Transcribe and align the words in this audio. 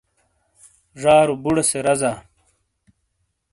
ڙارو 1.01 1.35
بوڑے 1.43 1.63
سے 1.69 1.79
رزا۔ 1.85 2.11